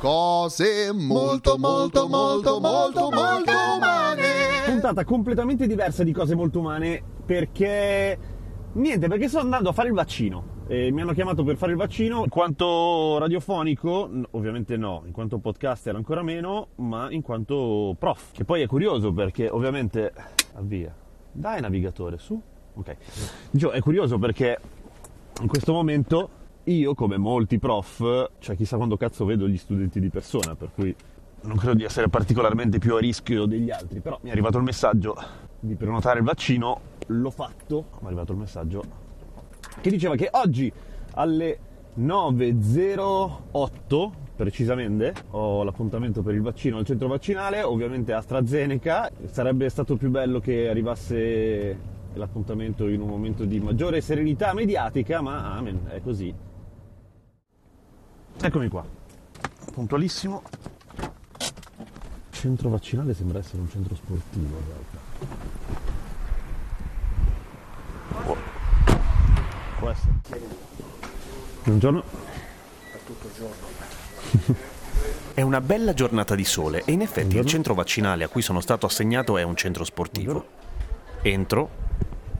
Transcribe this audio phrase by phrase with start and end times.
[0.00, 4.24] Cose molto molto molto molto molto umane.
[4.64, 8.18] puntata completamente diversa di cose molto umane perché
[8.72, 10.64] niente, perché sto andando a fare il vaccino.
[10.68, 15.36] E mi hanno chiamato per fare il vaccino in quanto radiofonico, ovviamente no, in quanto
[15.36, 18.32] podcaster ancora meno, ma in quanto prof.
[18.32, 20.14] Che poi è curioso perché ovviamente
[20.54, 20.94] avvia.
[21.30, 22.40] Dai navigatore, su.
[22.72, 22.96] Ok.
[23.50, 24.58] Dicevo, è curioso perché
[25.42, 26.30] in questo momento
[26.64, 30.94] io, come molti prof, cioè chissà quando cazzo vedo gli studenti di persona, per cui
[31.42, 34.64] non credo di essere particolarmente più a rischio degli altri, però mi è arrivato il
[34.64, 35.16] messaggio
[35.58, 38.82] di prenotare il vaccino, l'ho fatto, mi è arrivato il messaggio
[39.80, 40.70] che diceva che oggi
[41.12, 41.58] alle
[41.98, 50.08] 9.08 precisamente ho l'appuntamento per il vaccino al centro vaccinale, ovviamente AstraZeneca, sarebbe stato più
[50.08, 51.76] bello che arrivasse
[52.14, 56.34] l'appuntamento in un momento di maggiore serenità mediatica, ma amen, è così.
[58.42, 58.82] Eccomi qua,
[59.72, 60.42] puntualissimo.
[62.30, 64.98] Centro vaccinale sembra essere un centro sportivo in realtà.
[68.24, 68.34] Può,
[69.78, 70.12] può essere.
[71.64, 72.02] Buongiorno.
[75.34, 77.50] È una bella giornata di sole e in effetti il Buongiorno.
[77.50, 80.46] centro vaccinale a cui sono stato assegnato è un centro sportivo.
[81.22, 81.68] Entro,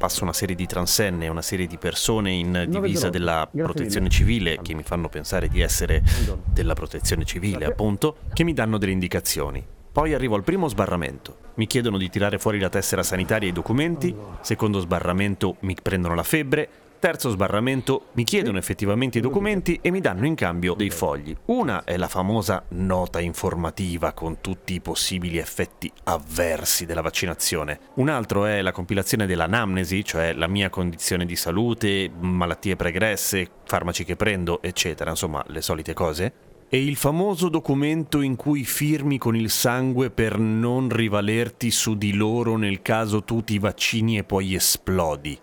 [0.00, 4.72] passo una serie di transenne una serie di persone in divisa della protezione civile che
[4.72, 6.02] mi fanno pensare di essere
[6.46, 9.62] della protezione civile, appunto, che mi danno delle indicazioni.
[9.92, 11.36] Poi arrivo al primo sbarramento.
[11.56, 14.16] Mi chiedono di tirare fuori la tessera sanitaria e i documenti.
[14.40, 16.68] Secondo sbarramento mi prendono la febbre.
[17.00, 21.34] Terzo sbarramento mi chiedono effettivamente i documenti e mi danno in cambio dei fogli.
[21.46, 27.80] Una è la famosa nota informativa con tutti i possibili effetti avversi della vaccinazione.
[27.94, 34.04] Un altro è la compilazione dell'anamnesi, cioè la mia condizione di salute, malattie pregresse, farmaci
[34.04, 36.32] che prendo, eccetera, insomma, le solite cose.
[36.68, 42.12] E il famoso documento in cui firmi con il sangue per non rivalerti su di
[42.12, 45.40] loro nel caso tu ti vaccini e poi esplodi.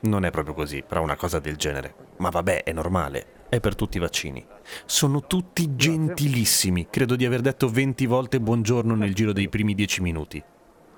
[0.00, 1.92] Non è proprio così, però una cosa del genere.
[2.18, 3.46] Ma vabbè, è normale.
[3.48, 4.46] È per tutti i vaccini.
[4.84, 6.86] Sono tutti gentilissimi.
[6.88, 10.40] Credo di aver detto 20 volte buongiorno nel giro dei primi 10 minuti.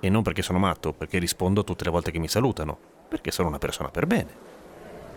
[0.01, 2.77] E non perché sono matto, perché rispondo tutte le volte che mi salutano.
[3.09, 4.29] Perché sono una persona per bene.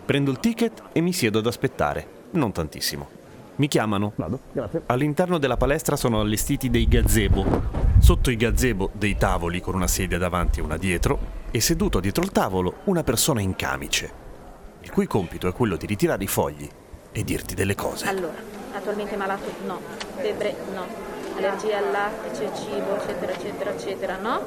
[0.06, 2.06] Prendo il ticket e mi siedo ad aspettare.
[2.30, 3.06] Non tantissimo.
[3.56, 4.12] Mi chiamano.
[4.16, 4.82] Vado, grazie.
[4.86, 7.44] All'interno della palestra sono allestiti dei gazebo.
[7.98, 12.24] Sotto i gazebo dei tavoli con una sedia davanti e una dietro e seduto dietro
[12.24, 14.10] il tavolo una persona in camice,
[14.80, 16.68] il cui compito è quello di ritirare i fogli
[17.12, 18.08] e dirti delle cose.
[18.08, 18.34] Allora,
[18.72, 19.44] attualmente malato?
[19.64, 19.78] No.
[20.16, 20.56] Febbre?
[20.74, 20.84] No.
[21.36, 24.40] Allergia al lattice, cibo, eccetera, eccetera, eccetera, no?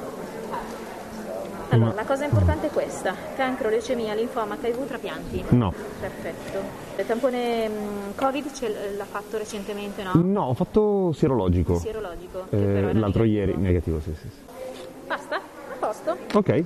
[1.69, 3.15] Allora, la cosa importante è questa.
[3.37, 5.45] Cancro, leucemia, linfoma, HIV, trapianti.
[5.51, 5.73] No.
[6.01, 6.59] Perfetto.
[6.97, 10.11] Il tampone mm, Covid ce l'ha fatto recentemente, no?
[10.15, 11.79] No, ho fatto sierologico.
[11.79, 12.47] Sierologico.
[12.49, 13.23] Eh, l'altro negativo.
[13.23, 14.27] ieri, negativo, sì, sì.
[14.27, 14.85] sì.
[15.07, 15.37] Basta?
[15.37, 16.17] A posto?
[16.33, 16.63] Ok,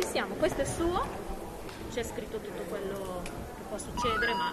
[0.00, 0.34] ci siamo.
[0.34, 1.02] Questo è suo.
[1.92, 4.52] C'è scritto tutto quello che può succedere, ma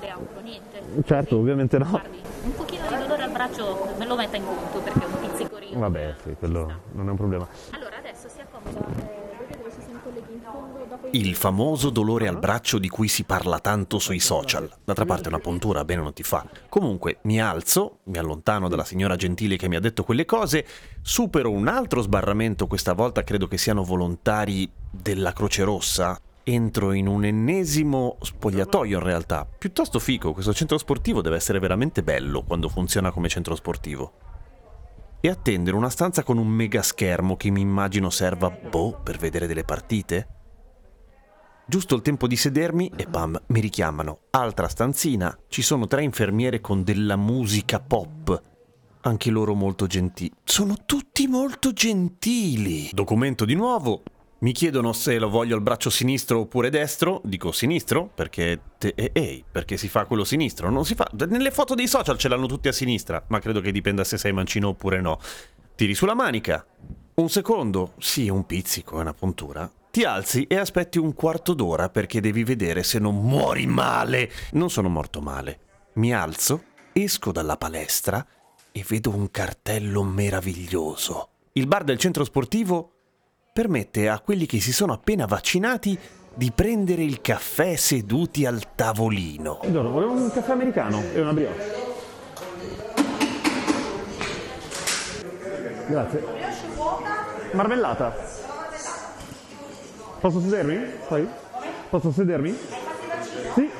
[0.00, 0.82] le auguro niente.
[1.04, 1.88] certo, ovviamente no.
[1.88, 5.20] Guardi, un pochino di dolore al braccio me lo metta in conto perché è un
[5.20, 5.78] pizzicorino.
[5.78, 7.46] Vabbè, sì, quello non è un problema.
[7.70, 10.78] Allora adesso si accomoda, eh, vedete dove ci sono i colleghi in fondo?
[10.78, 14.70] Dopo Il famoso dolore al braccio di cui si parla tanto sui social.
[14.82, 16.46] D'altra parte una puntura bene non ti fa.
[16.70, 20.66] Comunque mi alzo, mi allontano dalla signora gentile che mi ha detto quelle cose,
[21.02, 26.18] supero un altro sbarramento, questa volta credo che siano volontari della Croce Rossa.
[26.44, 29.46] Entro in un ennesimo spogliatoio in realtà.
[29.46, 34.12] Piuttosto fico, questo centro sportivo deve essere veramente bello quando funziona come centro sportivo.
[35.20, 39.18] E attendo in una stanza con un mega schermo che mi immagino serva, boh, per
[39.18, 40.26] vedere delle partite?
[41.64, 44.22] Giusto il tempo di sedermi e pam, mi richiamano.
[44.30, 48.42] Altra stanzina, ci sono tre infermiere con della musica pop.
[49.02, 50.32] Anche loro molto gentili.
[50.44, 52.90] Sono tutti molto gentili.
[52.92, 54.02] Documento di nuovo.
[54.40, 57.20] Mi chiedono se lo voglio al braccio sinistro oppure destro.
[57.24, 58.60] Dico sinistro perché.
[58.78, 60.68] Te, eh, perché si fa quello sinistro.
[60.68, 61.08] Non si fa.
[61.28, 64.32] Nelle foto dei social ce l'hanno tutti a sinistra, ma credo che dipenda se sei
[64.32, 65.18] mancino oppure no.
[65.76, 66.64] Tiri sulla manica.
[67.14, 69.70] Un secondo, sì, un pizzico, è una puntura.
[69.92, 74.30] Ti alzi e aspetti un quarto d'ora perché devi vedere se non muori male.
[74.52, 75.58] Non sono morto male.
[75.96, 76.62] Mi alzo,
[76.94, 78.26] esco dalla palestra
[78.72, 81.28] e vedo un cartello meraviglioso.
[81.52, 82.92] Il bar del centro sportivo
[83.52, 85.98] permette a quelli che si sono appena vaccinati
[86.34, 89.58] di prendere il caffè seduti al tavolino.
[89.60, 91.90] Allora, volevo un caffè americano e una brioche.
[95.86, 96.24] Grazie.
[97.52, 98.31] Marmellata.
[100.22, 100.78] Posso sedermi?
[101.08, 101.26] Poi?
[101.90, 102.56] Posso sedermi?
[103.54, 103.70] Sì.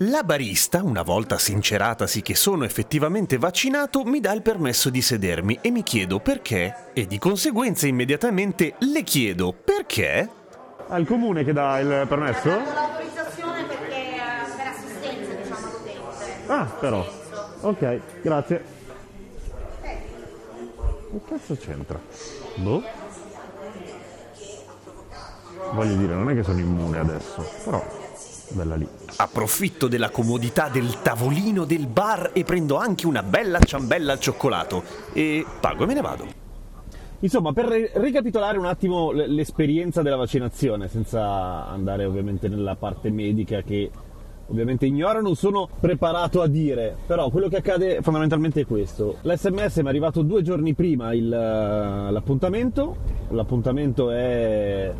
[0.00, 5.58] La barista, una volta sinceratasi che sono effettivamente vaccinato, mi dà il permesso di sedermi
[5.60, 10.28] e mi chiedo perché e di conseguenza immediatamente le chiedo perché
[10.88, 12.48] Al comune che dà il permesso?
[12.48, 16.52] l'autorizzazione perché eh, per assistenza diciamo all'utente.
[16.52, 17.06] Ah, però.
[17.60, 18.64] Ok, grazie.
[19.82, 21.98] Che cazzo c'entra?
[22.56, 22.82] Boh.
[25.76, 27.84] Voglio dire, non è che sono immune adesso, però
[28.52, 28.88] bella lì.
[29.16, 34.82] approfitto della comodità del tavolino del bar e prendo anche una bella ciambella al cioccolato
[35.12, 36.24] e pago e me ne vado.
[37.18, 43.60] Insomma, per ri- ricapitolare un attimo l'esperienza della vaccinazione, senza andare ovviamente nella parte medica
[43.60, 43.90] che
[44.48, 49.16] ovviamente ignoro, non sono preparato a dire, però quello che accade fondamentalmente è questo.
[49.22, 52.96] L'SMS mi è arrivato due giorni prima il, l'appuntamento,
[53.28, 54.94] l'appuntamento è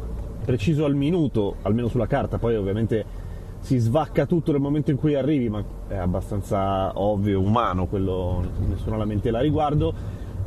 [0.46, 3.04] preciso al minuto, almeno sulla carta, poi ovviamente
[3.58, 8.96] si svacca tutto nel momento in cui arrivi, ma è abbastanza ovvio, umano, quello, nessuna
[8.96, 9.92] lamentela a riguardo.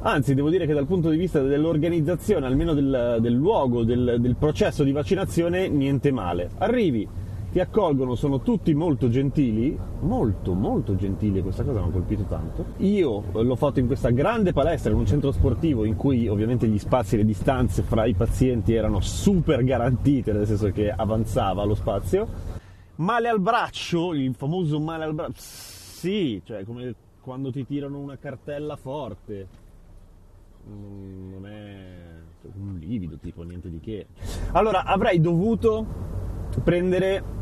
[0.01, 4.35] Anzi, devo dire che dal punto di vista dell'organizzazione, almeno del, del luogo, del, del
[4.37, 6.49] processo di vaccinazione, niente male.
[6.59, 7.05] Arrivi,
[7.51, 12.65] ti accolgono, sono tutti molto gentili, molto molto gentili, questa cosa mi ha colpito tanto.
[12.77, 16.77] Io l'ho fatto in questa grande palestra, in un centro sportivo in cui ovviamente gli
[16.77, 21.73] spazi e le distanze fra i pazienti erano super garantite, nel senso che avanzava lo
[21.73, 22.27] spazio.
[22.95, 28.17] Male al braccio, il famoso male al braccio, sì, cioè come quando ti tirano una
[28.17, 29.47] cartella forte.
[30.69, 31.97] Mm, Non è
[32.57, 34.07] un livido tipo, niente di che.
[34.51, 35.85] Allora, avrei dovuto
[36.63, 37.37] prendere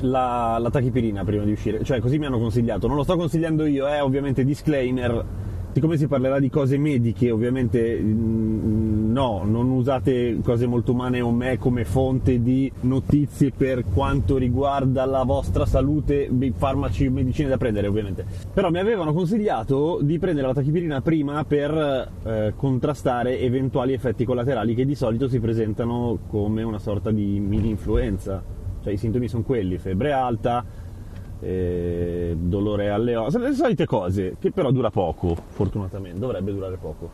[0.00, 2.86] la, la tachipirina prima di uscire, cioè così mi hanno consigliato.
[2.86, 5.52] Non lo sto consigliando io, eh, ovviamente disclaimer.
[5.74, 11.32] Siccome si parlerà di cose mediche, ovviamente mm, no, non usate cose molto umane o
[11.32, 17.88] me come fonte di notizie per quanto riguarda la vostra salute, farmaci, medicine da prendere
[17.88, 18.24] ovviamente.
[18.52, 24.76] Però mi avevano consigliato di prendere la tachipirina prima per eh, contrastare eventuali effetti collaterali
[24.76, 28.63] che di solito si presentano come una sorta di mini influenza.
[28.84, 30.62] Cioè i sintomi sono quelli, febbre alta,
[31.40, 37.10] eh, dolore alle ossa, le solite cose, che però dura poco, fortunatamente, dovrebbe durare poco.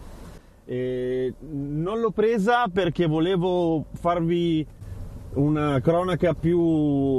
[0.65, 4.67] E non l'ho presa perché volevo farvi
[5.35, 6.59] una cronaca più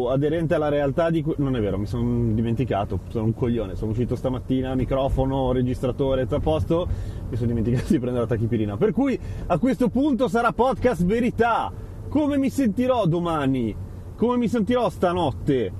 [0.09, 1.35] aderente alla realtà di cui...
[1.37, 6.35] Non è vero, mi sono dimenticato, sono un coglione, sono uscito stamattina, microfono, registratore, tutto
[6.35, 6.87] a posto,
[7.29, 8.75] mi sono dimenticato di prendere la tachipirina.
[8.75, 11.71] Per cui a questo punto sarà podcast verità.
[12.09, 13.73] Come mi sentirò domani?
[14.21, 15.71] Come mi sentirò stanotte?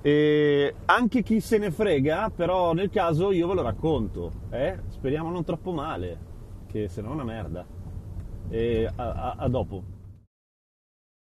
[0.00, 4.78] E anche chi se ne frega, però nel caso io ve lo racconto, eh?
[4.88, 6.18] speriamo non troppo male,
[6.68, 7.66] che se no è una merda.
[8.48, 9.82] E a- a- a dopo.